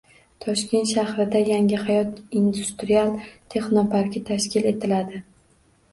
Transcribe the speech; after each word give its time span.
Toshkent 0.43 0.87
shahrida 0.91 1.41
“Yangihayot” 1.49 2.17
industrial 2.41 3.13
texnoparki 3.55 4.27
tashkil 4.31 4.71
etiladi 4.75 5.23